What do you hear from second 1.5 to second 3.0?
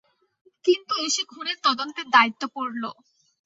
তদন্তের দায়িত্ব পড়ল।